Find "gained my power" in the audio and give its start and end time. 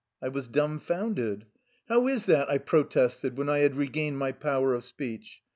3.87-4.73